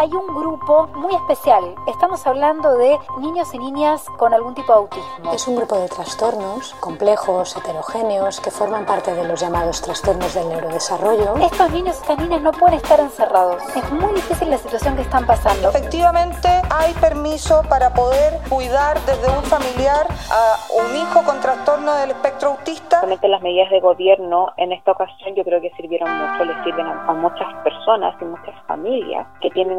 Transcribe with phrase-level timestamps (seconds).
[0.00, 1.74] hay un grupo muy especial.
[1.86, 5.32] Estamos hablando de niños y niñas con algún tipo de autismo.
[5.34, 10.48] Es un grupo de trastornos complejos, heterogéneos, que forman parte de los llamados trastornos del
[10.48, 11.36] neurodesarrollo.
[11.42, 13.62] Estos niños y estas niñas no pueden estar encerrados.
[13.76, 15.68] Es muy difícil la situación que están pasando.
[15.68, 22.12] Efectivamente, hay permiso para poder cuidar desde un familiar a un hijo con trastorno del
[22.12, 23.00] espectro autista.
[23.00, 26.86] Realmente las medidas de gobierno en esta ocasión yo creo que sirvieron mucho, les sirven
[26.86, 29.78] a muchas personas y muchas familias que tienen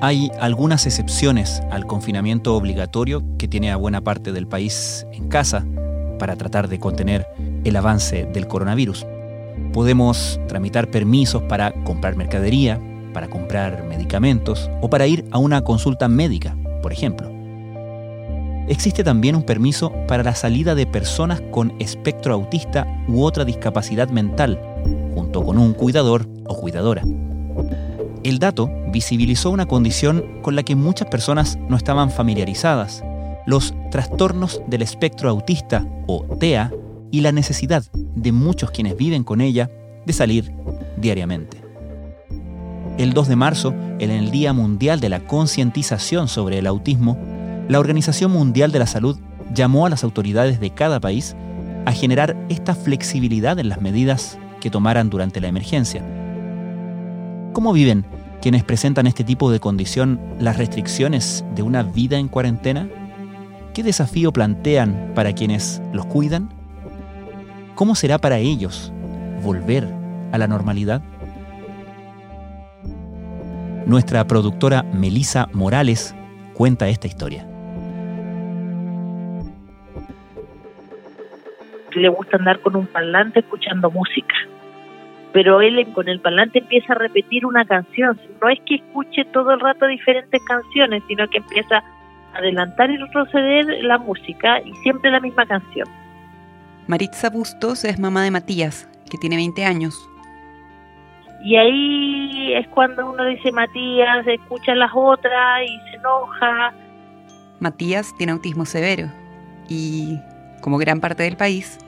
[0.00, 5.66] hay algunas excepciones al confinamiento obligatorio que tiene a buena parte del país en casa
[6.18, 7.26] para tratar de contener
[7.64, 9.06] el avance del coronavirus.
[9.72, 12.80] Podemos tramitar permisos para comprar mercadería,
[13.12, 17.30] para comprar medicamentos o para ir a una consulta médica, por ejemplo.
[18.68, 24.08] Existe también un permiso para la salida de personas con espectro autista u otra discapacidad
[24.08, 24.60] mental,
[25.14, 27.02] junto con un cuidador o cuidadora.
[28.22, 33.02] El dato visibilizó una condición con la que muchas personas no estaban familiarizadas,
[33.46, 36.70] los trastornos del espectro autista o TEA
[37.10, 39.70] y la necesidad de muchos quienes viven con ella
[40.04, 40.52] de salir
[40.98, 41.62] diariamente.
[42.98, 47.16] El 2 de marzo, en el Día Mundial de la Concientización sobre el Autismo,
[47.68, 49.18] la Organización Mundial de la Salud
[49.54, 51.34] llamó a las autoridades de cada país
[51.86, 56.04] a generar esta flexibilidad en las medidas que tomaran durante la emergencia
[57.52, 58.04] ¿Cómo viven
[58.40, 62.88] quienes presentan este tipo de condición las restricciones de una vida en cuarentena?
[63.74, 66.48] ¿Qué desafío plantean para quienes los cuidan?
[67.74, 68.92] ¿Cómo será para ellos
[69.42, 69.84] volver
[70.30, 71.02] a la normalidad?
[73.84, 76.14] Nuestra productora Melisa Morales
[76.54, 77.44] cuenta esta historia.
[81.94, 84.34] Le gusta andar con un parlante escuchando música
[85.32, 88.18] pero él con el parlante empieza a repetir una canción.
[88.42, 92.96] No es que escuche todo el rato diferentes canciones, sino que empieza a adelantar y
[92.96, 95.88] retroceder la música y siempre la misma canción.
[96.86, 99.94] Maritza Bustos es mamá de Matías, que tiene 20 años.
[101.44, 106.74] Y ahí es cuando uno dice Matías, escucha las otras y se enoja.
[107.60, 109.08] Matías tiene autismo severo
[109.68, 110.18] y,
[110.60, 111.78] como gran parte del país,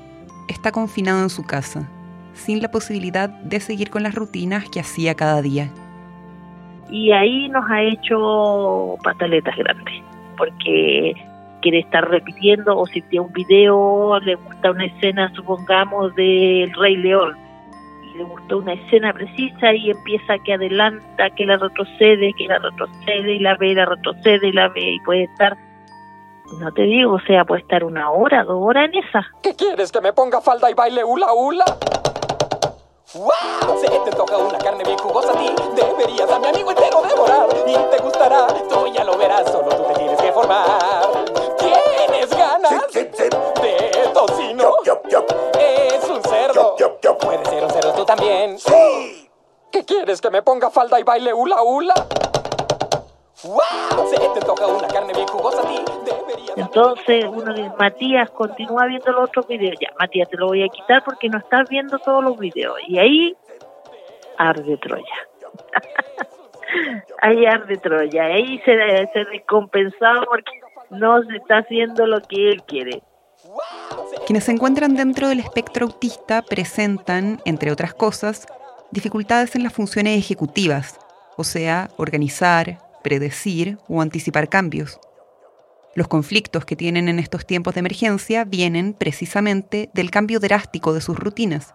[0.49, 1.89] está confinado en su casa
[2.35, 5.71] sin la posibilidad de seguir con las rutinas que hacía cada día.
[6.91, 10.03] Y ahí nos ha hecho pataletas grandes,
[10.37, 11.15] porque
[11.63, 16.97] quiere estar repitiendo o si tiene un video, le gusta una escena, supongamos, del Rey
[16.97, 17.37] León,
[18.05, 22.59] y le gustó una escena precisa y empieza que adelanta, que la retrocede, que la
[22.59, 25.57] retrocede y la ve, la retrocede y la ve y puede estar
[26.59, 29.27] no te digo, o sea, puede estar una hora, dos horas en esa.
[29.43, 29.91] ¿Qué quieres?
[29.91, 31.65] ¿Que me ponga falda y baile hula hula?
[33.15, 33.79] ¡Wow!
[33.79, 35.55] Se te toca una carne bien jugosa a ti.
[35.75, 37.47] Deberías a mi amigo entero devorar.
[37.67, 39.53] Y te gustará, tú ya lo verás.
[39.53, 41.13] Solo tú te tienes que formar.
[41.59, 44.77] ¿Tienes ganas de tocino?
[45.59, 46.75] Es un cerdo.
[47.21, 48.59] Puede ser un cerdo tú también.
[48.59, 49.31] ¡Sí!
[49.71, 50.23] ¿Qué quieres?
[50.23, 51.95] ¿Que me ponga falda y baile hula hula?
[53.45, 54.09] ¡Wow!
[54.09, 55.85] Se te toca una carne bien jugosa a ti.
[56.57, 59.77] Entonces uno dice, Matías, continúa viendo los otros videos.
[59.81, 62.77] Ya, Matías, te lo voy a quitar porque no estás viendo todos los videos.
[62.87, 63.37] Y ahí
[64.39, 65.05] arde Troya.
[67.23, 68.25] ahí arde Troya.
[68.25, 68.77] Ahí se,
[69.13, 70.53] se descompensado porque
[70.91, 73.03] no se está haciendo lo que él quiere.
[74.27, 78.47] Quienes se encuentran dentro del espectro autista presentan, entre otras cosas,
[78.93, 81.01] dificultades en las funciones ejecutivas,
[81.37, 85.01] o sea, organizar, predecir o anticipar cambios.
[85.95, 91.03] Los conflictos que tienen en estos tiempos de emergencia vienen precisamente del cambio drástico de
[91.03, 91.75] sus rutinas,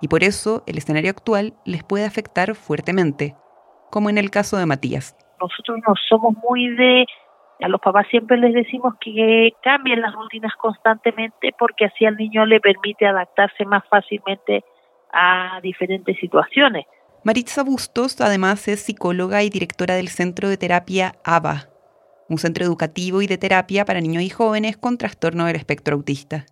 [0.00, 3.34] y por eso el escenario actual les puede afectar fuertemente,
[3.90, 5.16] como en el caso de Matías.
[5.40, 7.06] Nosotros no somos muy de...
[7.62, 12.46] A los papás siempre les decimos que cambien las rutinas constantemente porque así al niño
[12.46, 14.64] le permite adaptarse más fácilmente
[15.12, 16.86] a diferentes situaciones.
[17.22, 21.68] Maritza Bustos además es psicóloga y directora del Centro de Terapia ABA,
[22.30, 26.46] un centro educativo y de terapia para niños y jóvenes con trastorno del espectro autista.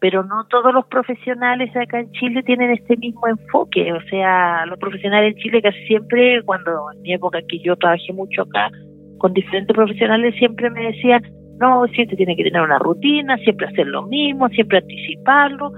[0.00, 3.92] Pero no todos los profesionales acá en Chile tienen este mismo enfoque.
[3.92, 8.12] O sea, los profesionales en Chile casi siempre, cuando en mi época que yo trabajé
[8.12, 8.70] mucho acá
[9.18, 11.22] con diferentes profesionales, siempre me decían,
[11.60, 15.72] no, siempre tiene que tener una rutina, siempre hacer lo mismo, siempre anticiparlo.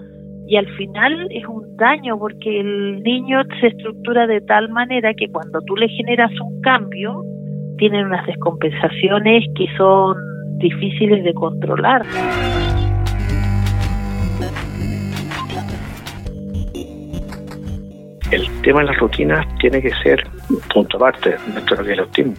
[0.51, 5.29] Y al final es un daño porque el niño se estructura de tal manera que
[5.29, 7.23] cuando tú le generas un cambio,
[7.79, 10.17] tienen unas descompensaciones que son
[10.59, 12.05] difíciles de controlar.
[18.33, 20.21] El tema de las rutinas tiene que ser
[20.51, 22.35] un punto aparte dentro de lo que es el autismo.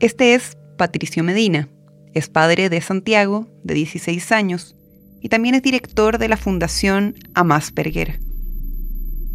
[0.00, 1.68] Este es Patricio Medina.
[2.14, 4.74] Es padre de Santiago, de 16 años,
[5.24, 8.18] y también es director de la Fundación Amasperger.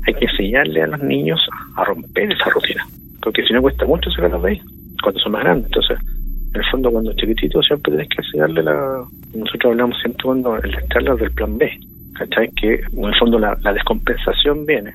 [0.05, 1.39] Hay que enseñarle a los niños
[1.75, 2.85] a romper esa rutina,
[3.23, 4.61] porque si no cuesta mucho sacarlos de ahí
[5.01, 5.65] cuando son más grandes.
[5.65, 5.97] Entonces,
[6.53, 9.03] en el fondo, cuando es chiquitito, siempre tienes que enseñarle la.
[9.33, 11.79] Nosotros hablamos siempre cuando el las del plan B,
[12.13, 12.51] ¿cachai?
[12.51, 14.93] Que en el fondo la, descompensación viene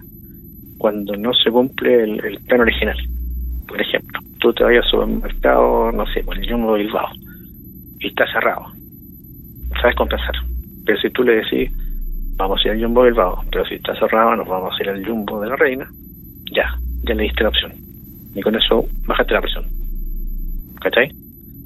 [0.78, 2.96] cuando no se cumple el, plan original.
[3.66, 7.08] Por ejemplo, tú te vayas al supermercado, no sé, por el Jumbo Bilbao,
[7.98, 8.66] y está cerrado.
[9.82, 10.53] Sabes compensar.
[10.84, 11.70] Pero si tú le decís,
[12.36, 15.04] vamos a ir al Jumbo Bilbao, pero si está cerrado, nos vamos a ir al
[15.04, 15.88] Jumbo de la Reina,
[16.52, 17.72] ya, ya le diste la opción.
[18.34, 19.64] Y con eso bajaste la presión.
[20.84, 21.10] ¿cachai?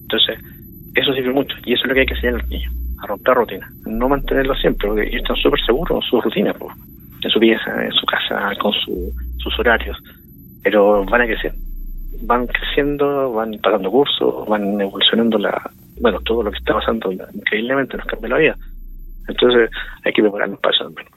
[0.03, 0.39] Entonces,
[0.95, 2.73] eso sirve mucho y eso es lo que hay que enseñar a los niños,
[3.03, 6.57] a romper rutina, no mantenerlo siempre, porque ellos están súper seguros en sus rutinas,
[7.23, 9.99] en su pieza, en su casa, con sus horarios,
[10.63, 11.53] pero van a crecer,
[12.23, 15.71] van creciendo, van pagando cursos, van evolucionando la,
[16.01, 18.57] bueno, todo lo que está pasando increíblemente nos cambia la vida.
[19.29, 19.71] Entonces
[20.05, 21.09] hay que prepararnos para eso también.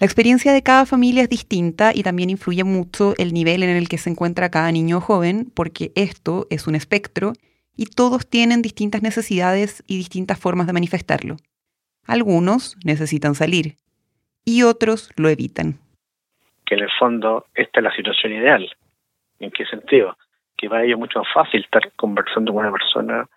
[0.00, 3.88] La experiencia de cada familia es distinta y también influye mucho el nivel en el
[3.88, 7.32] que se encuentra cada niño o joven, porque esto es un espectro
[7.76, 11.36] y todos tienen distintas necesidades y distintas formas de manifestarlo.
[12.06, 13.74] Algunos necesitan salir
[14.44, 15.80] y otros lo evitan.
[16.64, 18.70] Que en el fondo esta es la situación ideal.
[19.40, 20.16] ¿En qué sentido?
[20.56, 23.28] Que para ellos es mucho más fácil estar conversando con una persona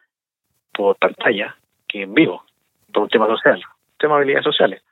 [0.73, 1.55] por pantalla
[1.87, 2.43] que en vivo,
[2.91, 3.61] por un tema social,
[3.97, 4.83] tema de habilidades sociales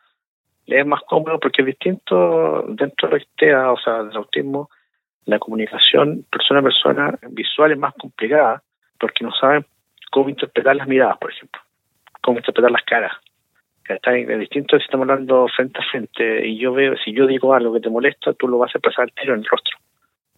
[0.78, 4.70] es más cómodo porque es distinto dentro de la o sea, del autismo,
[5.26, 8.62] la comunicación persona a persona visual es más complicada
[9.00, 9.66] porque no saben
[10.12, 11.62] cómo interpretar las miradas, por ejemplo,
[12.22, 13.14] cómo interpretar las caras.
[13.88, 17.56] Está es distinto si estamos hablando frente a frente y yo veo, si yo digo
[17.56, 19.78] algo que te molesta, tú lo vas a expresar al tiro en el rostro.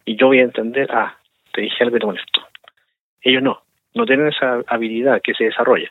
[0.06, 1.18] Y yo voy a entender, ah,
[1.52, 2.40] te dije algo que te molestó.
[3.20, 3.60] Ellos no,
[3.94, 5.90] no tienen esa habilidad que se desarrolla.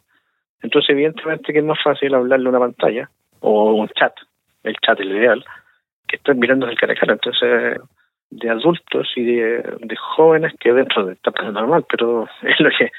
[0.62, 3.10] Entonces, evidentemente que es más fácil hablarle una pantalla
[3.40, 4.14] o un chat
[4.64, 5.44] el chat, el ideal,
[6.08, 7.14] que están mirando el cara a cara.
[7.14, 7.82] Entonces,
[8.30, 9.64] de adultos y de,
[10.16, 12.92] jóvenes que dentro de esta pasando normal, pero es lo que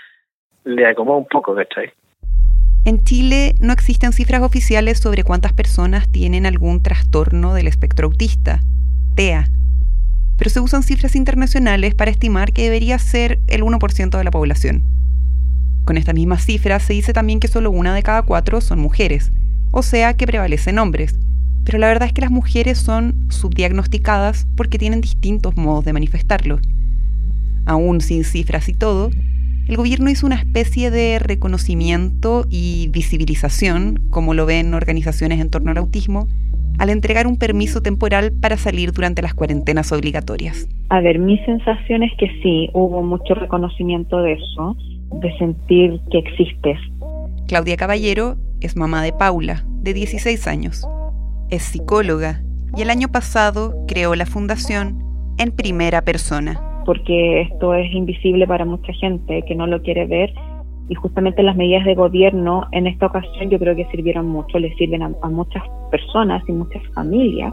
[0.65, 1.93] le acomoda un poco, ¿cachai?
[2.85, 8.59] En Chile no existen cifras oficiales sobre cuántas personas tienen algún trastorno del espectro autista,
[9.15, 9.45] TEA,
[10.37, 14.83] pero se usan cifras internacionales para estimar que debería ser el 1% de la población.
[15.85, 19.33] Con estas mismas cifras se dice también que solo una de cada cuatro son mujeres,
[19.73, 21.19] o sea que prevalecen hombres,
[21.65, 26.59] pero la verdad es que las mujeres son subdiagnosticadas porque tienen distintos modos de manifestarlo.
[27.67, 29.11] Aún sin cifras y todo,
[29.69, 35.71] el gobierno hizo una especie de reconocimiento y visibilización, como lo ven organizaciones en torno
[35.71, 36.27] al autismo,
[36.79, 40.69] al entregar un permiso temporal para salir durante las cuarentenas obligatorias.
[40.89, 44.77] A ver, mi sensación es que sí, hubo mucho reconocimiento de eso,
[45.21, 46.79] de sentir que existes.
[47.49, 50.87] Claudia Caballero es mamá de Paula, de 16 años
[51.53, 52.41] es psicóloga
[52.75, 55.05] y el año pasado creó la fundación
[55.37, 56.59] en primera persona.
[56.87, 60.33] Porque esto es invisible para mucha gente que no lo quiere ver
[60.89, 64.75] y justamente las medidas de gobierno en esta ocasión yo creo que sirvieron mucho, le
[64.77, 67.53] sirven a, muchas personas y muchas familias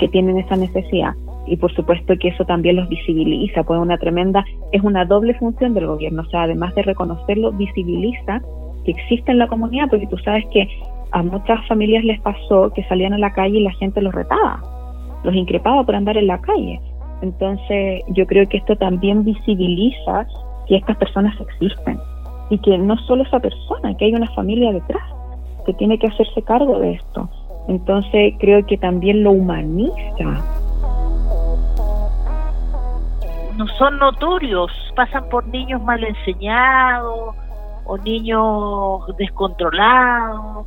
[0.00, 1.14] que tienen esa necesidad
[1.48, 5.74] y por supuesto que eso también los visibiliza, pues una tremenda, es una doble función
[5.74, 8.40] del gobierno, o sea, además de reconocerlo, visibiliza
[8.84, 10.68] que existe en la comunidad, porque tú sabes que
[11.10, 14.62] a muchas familias les pasó que salían a la calle y la gente los retaba,
[15.24, 16.80] los increpaba por andar en la calle.
[17.22, 20.26] Entonces yo creo que esto también visibiliza
[20.66, 21.98] que estas personas existen
[22.50, 25.02] y que no solo esa persona, que hay una familia detrás
[25.66, 27.28] que tiene que hacerse cargo de esto.
[27.68, 30.44] Entonces creo que también lo humaniza.
[33.58, 37.36] No son notorios, pasan por niños mal enseñados
[37.84, 40.66] o niños descontrolados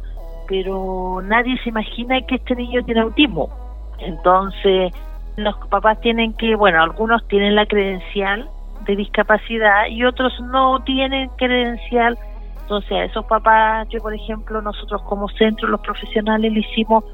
[0.52, 3.48] pero nadie se imagina que este niño tiene autismo.
[4.00, 4.92] Entonces,
[5.38, 8.50] los papás tienen que, bueno, algunos tienen la credencial
[8.86, 12.18] de discapacidad y otros no tienen credencial.
[12.64, 17.06] Entonces a esos papás, yo por ejemplo, nosotros como centro, los profesionales, le hicimos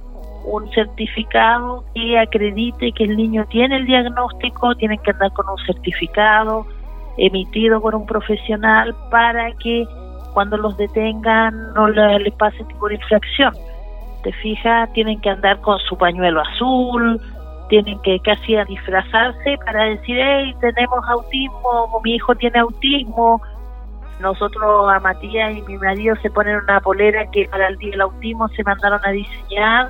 [0.46, 5.58] un certificado que acredite que el niño tiene el diagnóstico, tienen que andar con un
[5.65, 6.65] certificado
[7.17, 9.86] emitido por un profesional para que
[10.34, 13.53] cuando los detengan no les pase ninguna infracción.
[14.24, 17.20] Te fijas, tienen que andar con su pañuelo azul,
[17.70, 23.41] tienen que casi disfrazarse para decir, hey, tenemos autismo, mi hijo tiene autismo.
[24.20, 28.01] Nosotros a Matías y mi marido se ponen una polera que para el día del
[28.01, 29.89] autismo se mandaron a diseñar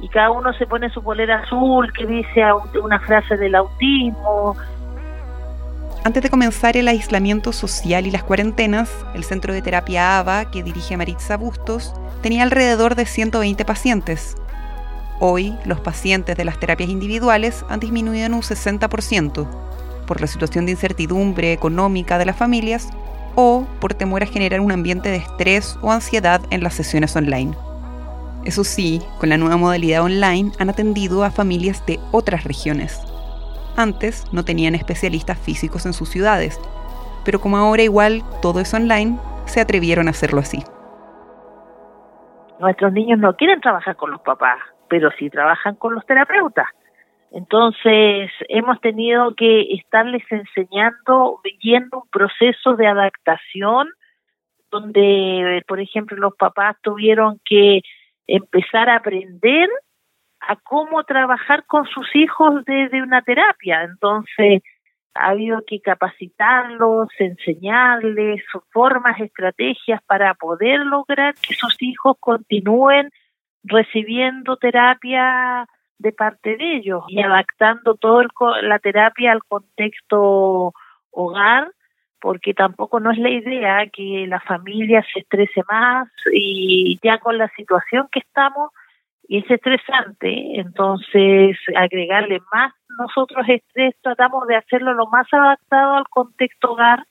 [0.00, 2.42] y cada uno se pone su polera azul que dice
[2.82, 4.56] una frase del autismo.
[6.04, 10.62] Antes de comenzar el aislamiento social y las cuarentenas, el centro de terapia ABA, que
[10.62, 14.36] dirige Maritza Bustos, tenía alrededor de 120 pacientes.
[15.18, 19.48] Hoy, los pacientes de las terapias individuales han disminuido en un 60%
[20.06, 22.90] por la situación de incertidumbre económica de las familias
[23.34, 27.56] o por temor a generar un ambiente de estrés o ansiedad en las sesiones online.
[28.46, 33.02] Eso sí, con la nueva modalidad online han atendido a familias de otras regiones.
[33.76, 36.60] Antes no tenían especialistas físicos en sus ciudades,
[37.24, 40.58] pero como ahora igual todo es online, se atrevieron a hacerlo así.
[42.60, 46.68] Nuestros niños no quieren trabajar con los papás, pero sí trabajan con los terapeutas.
[47.32, 53.88] Entonces, hemos tenido que estarles enseñando, yendo un proceso de adaptación,
[54.70, 57.80] donde, por ejemplo, los papás tuvieron que
[58.26, 59.68] empezar a aprender
[60.40, 63.82] a cómo trabajar con sus hijos desde una terapia.
[63.82, 64.62] Entonces,
[65.14, 73.10] ha habido que capacitarlos, enseñarles formas, estrategias para poder lograr que sus hijos continúen
[73.64, 75.66] recibiendo terapia
[75.98, 78.26] de parte de ellos y adaptando toda
[78.62, 80.72] la terapia al contexto
[81.10, 81.72] hogar,
[82.20, 87.38] porque tampoco no es la idea que la familia se estrese más y ya con
[87.38, 88.70] la situación que estamos
[89.28, 96.72] es estresante, entonces agregarle más nosotros estrés tratamos de hacerlo lo más adaptado al contexto
[96.72, 97.04] hogar,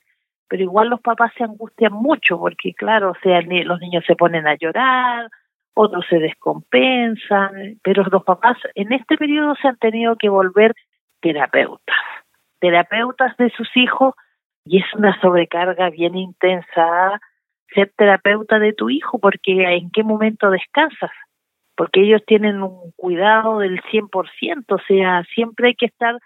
[0.48, 4.46] pero igual los papás se angustian mucho porque claro, o sea, los niños se ponen
[4.46, 5.28] a llorar,
[5.74, 10.74] otros se descompensan, pero los papás en este periodo se han tenido que volver
[11.20, 11.96] terapeutas,
[12.60, 14.14] terapeutas de sus hijos,
[14.66, 17.20] y es una sobrecarga bien intensa
[17.72, 21.10] ser terapeuta de tu hijo, porque en qué momento descansas,
[21.76, 26.18] porque ellos tienen un cuidado del 100%, o sea, siempre hay que estar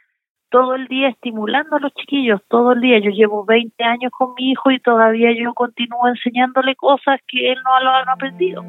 [0.51, 2.99] todo el día estimulando a los chiquillos, todo el día.
[2.99, 7.59] Yo llevo 20 años con mi hijo y todavía yo continúo enseñándole cosas que él
[7.63, 8.65] no lo ha aprendido.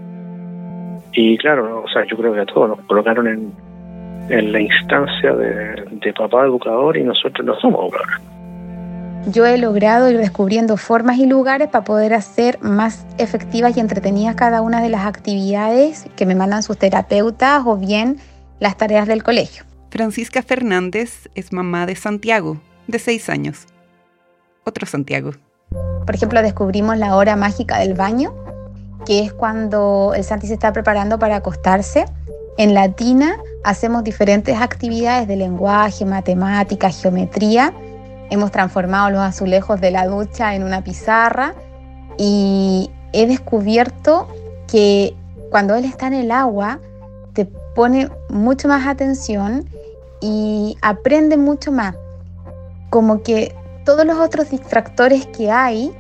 [1.13, 3.51] Y claro, o sea, yo creo que a todos nos colocaron en,
[4.29, 8.40] en la instancia de, de papá educador y nosotros no somos educadores.
[9.27, 14.35] Yo he logrado ir descubriendo formas y lugares para poder hacer más efectivas y entretenidas
[14.35, 18.17] cada una de las actividades que me mandan sus terapeutas o bien
[18.59, 19.63] las tareas del colegio.
[19.91, 23.67] Francisca Fernández es mamá de Santiago, de seis años.
[24.63, 25.31] Otro Santiago.
[26.05, 28.33] Por ejemplo, descubrimos la hora mágica del baño,
[29.05, 32.05] que es cuando el Santi se está preparando para acostarse.
[32.57, 37.73] En Latina hacemos diferentes actividades de lenguaje, matemática, geometría.
[38.31, 41.53] Hemos transformado los azulejos de la ducha en una pizarra
[42.17, 44.29] y he descubierto
[44.67, 45.13] que
[45.49, 46.79] cuando él está en el agua
[47.33, 47.45] te
[47.75, 49.67] pone mucho más atención
[50.21, 51.93] y aprende mucho más.
[52.89, 55.91] Como que todos los otros distractores que hay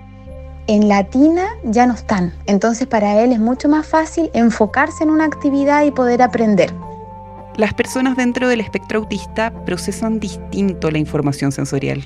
[0.67, 2.33] en Latina ya no están.
[2.45, 6.73] Entonces para él es mucho más fácil enfocarse en una actividad y poder aprender.
[7.57, 12.05] Las personas dentro del espectro autista procesan distinto la información sensorial.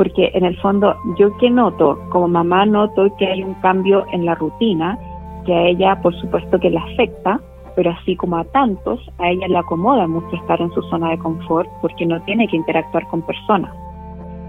[0.00, 4.24] Porque en el fondo, yo que noto, como mamá noto que hay un cambio en
[4.24, 4.98] la rutina,
[5.44, 7.38] que a ella por supuesto que le afecta,
[7.76, 11.18] pero así como a tantos, a ella le acomoda mucho estar en su zona de
[11.18, 13.76] confort porque no tiene que interactuar con personas.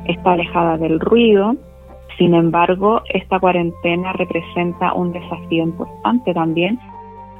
[0.06, 1.58] Está alejada del ruido,
[2.18, 6.80] sin embargo, esta cuarentena representa un desafío importante también.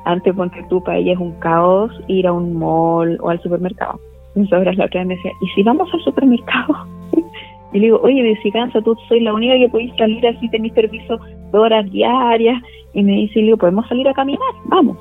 [0.04, 4.02] Antes, ponte tú, para ella es un caos ir a un mall o al supermercado.
[4.36, 7.01] Entonces, la otra vez me decía, ¿y si vamos al supermercado?
[7.74, 10.74] Y le digo, oye, si cansa, tú soy la única que podéis salir así, tenéis
[10.74, 11.18] permiso
[11.52, 12.62] dos horas diarias.
[12.94, 14.54] Y me dice, le digo, ¿podemos salir a caminar?
[14.66, 14.98] Vamos.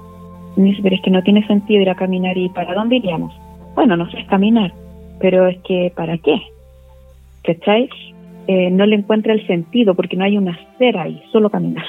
[0.57, 2.39] Y me dice, pero es que no tiene sentido ir a caminar.
[2.39, 3.35] ¿Y para dónde iríamos?
[3.75, 4.73] Bueno, no sé, es caminar.
[5.19, 6.41] Pero es que, ¿para qué?
[7.43, 7.91] ¿Cacháis?
[8.47, 11.85] Eh, no le encuentra el sentido porque no hay una acera ahí, solo caminar.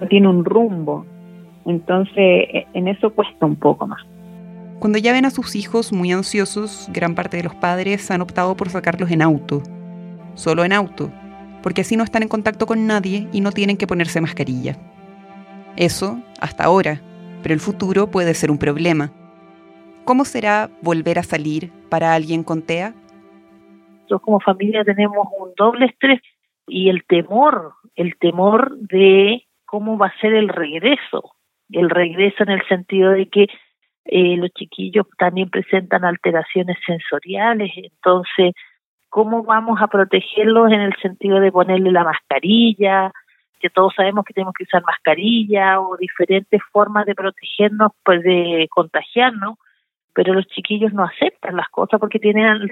[0.00, 1.06] No tiene un rumbo.
[1.64, 4.02] Entonces, e, en eso cuesta un poco más.
[4.80, 8.56] Cuando ya ven a sus hijos muy ansiosos, gran parte de los padres han optado
[8.56, 9.62] por sacarlos en auto.
[10.38, 11.10] Solo en auto,
[11.64, 14.76] porque así no están en contacto con nadie y no tienen que ponerse mascarilla.
[15.76, 17.00] Eso, hasta ahora,
[17.42, 19.10] pero el futuro puede ser un problema.
[20.04, 22.94] ¿Cómo será volver a salir para alguien con TEA?
[24.02, 26.20] Nosotros como familia tenemos un doble estrés
[26.68, 31.32] y el temor, el temor de cómo va a ser el regreso.
[31.68, 33.48] El regreso en el sentido de que
[34.04, 38.54] eh, los chiquillos también presentan alteraciones sensoriales, entonces,
[39.08, 43.12] ¿cómo vamos a protegerlos en el sentido de ponerle la mascarilla?
[43.60, 48.68] Que todos sabemos que tenemos que usar mascarilla o diferentes formas de protegernos, pues de
[48.70, 49.56] contagiarnos,
[50.14, 52.70] pero los chiquillos no aceptan las cosas porque tienen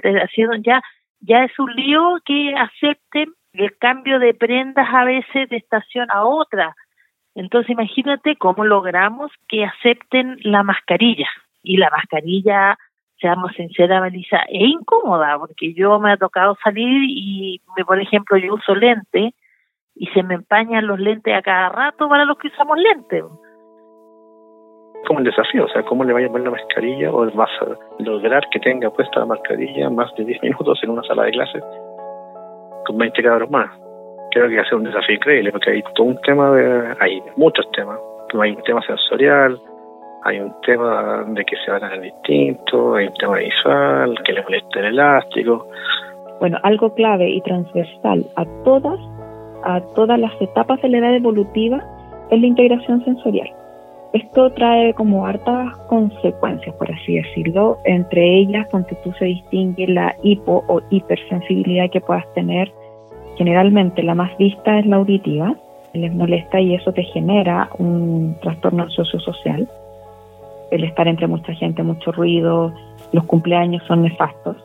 [0.63, 0.81] ya,
[1.19, 6.25] ya es un lío que acepten el cambio de prendas a veces de estación a
[6.25, 6.75] otra
[7.37, 11.29] entonces imagínate cómo logramos que acepten la mascarilla.
[11.61, 12.79] Y la mascarilla,
[13.19, 18.37] seamos sinceras, Melissa, es incómoda, porque yo me ha tocado salir y, me, por ejemplo,
[18.37, 19.33] yo uso lente
[19.95, 23.23] y se me empañan los lentes a cada rato para los que usamos lentes.
[25.05, 28.03] Como un desafío, o sea, ¿cómo le vaya a poner la mascarilla o vas a
[28.03, 31.63] lograr que tenga puesta la mascarilla más de 10 minutos en una sala de clases
[32.85, 33.69] con 20 cabros más?
[34.37, 37.21] creo que va a ser un desafío increíble porque hay todo un tema de, hay
[37.35, 37.99] muchos temas,
[38.39, 39.59] hay un tema sensorial,
[40.23, 44.33] hay un tema de que se van a ver distinto, hay un tema visual, que
[44.33, 45.67] le molesta el elástico.
[46.39, 48.99] Bueno, algo clave y transversal a todas,
[49.63, 51.83] a todas las etapas de la edad evolutiva
[52.29, 53.49] es la integración sensorial.
[54.13, 57.77] Esto trae como hartas consecuencias, por así decirlo.
[57.83, 62.71] Entre ellas, donde tú se distingue la hipo o hipersensibilidad que puedas tener
[63.37, 65.55] Generalmente la más vista es la auditiva,
[65.93, 69.69] les molesta y eso te genera un trastorno sociosocial.
[70.71, 72.73] El estar entre mucha gente, mucho ruido,
[73.11, 74.57] los cumpleaños son nefastos.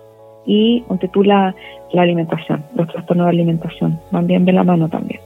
[0.45, 1.55] Y ponte tú la,
[1.97, 5.21] alimentación, los trastornos de alimentación, van bien de la mano también.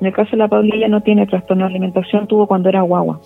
[0.00, 3.20] En el caso de la Paulilla no tiene trastorno de alimentación, tuvo cuando era guagua.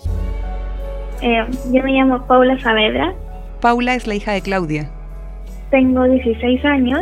[1.21, 3.13] Eh, yo me llamo Paula Saavedra.
[3.61, 4.89] Paula es la hija de Claudia.
[5.69, 7.01] Tengo 16 años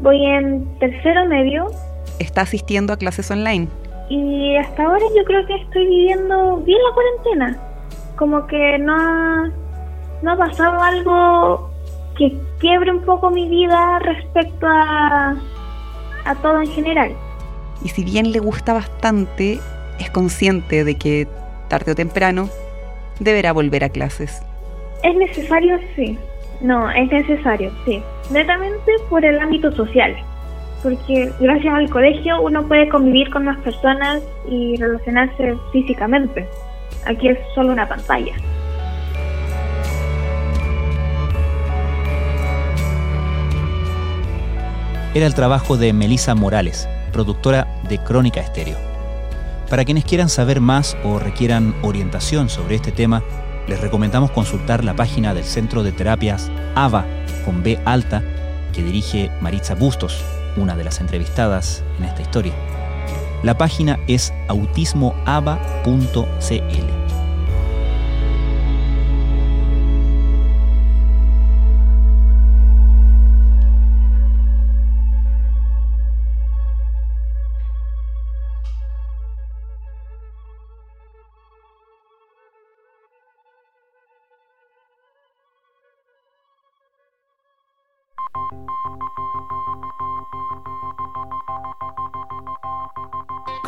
[0.00, 1.70] Voy en tercero medio.
[2.18, 3.68] Está asistiendo a clases online.
[4.08, 7.69] Y hasta ahora yo creo que estoy viviendo bien la cuarentena.
[8.20, 9.50] Como que no ha,
[10.20, 11.70] no ha pasado algo
[12.18, 15.34] que quiebre un poco mi vida respecto a,
[16.26, 17.12] a todo en general.
[17.82, 19.58] Y si bien le gusta bastante,
[19.98, 21.28] es consciente de que
[21.68, 22.50] tarde o temprano
[23.20, 24.42] deberá volver a clases.
[25.02, 26.18] Es necesario, sí.
[26.60, 28.02] No, es necesario, sí.
[28.30, 30.14] Netamente por el ámbito social.
[30.82, 36.46] Porque gracias al colegio uno puede convivir con más personas y relacionarse físicamente.
[37.06, 38.34] Aquí es solo una pantalla.
[45.12, 48.78] Era el trabajo de Melisa Morales, productora de Crónica Estéreo.
[49.68, 53.22] Para quienes quieran saber más o requieran orientación sobre este tema,
[53.66, 57.04] les recomendamos consultar la página del Centro de Terapias AVA
[57.44, 58.22] con B alta
[58.72, 60.24] que dirige Maritza Bustos,
[60.56, 62.52] una de las entrevistadas en esta historia.
[63.42, 66.99] La página es autismoava.cl.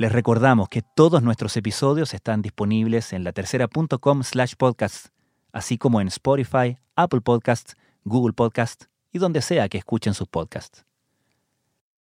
[0.00, 5.08] Les recordamos que todos nuestros episodios están disponibles en latercera.com slash podcast,
[5.52, 10.86] así como en Spotify, Apple Podcasts, Google Podcasts y donde sea que escuchen sus podcasts.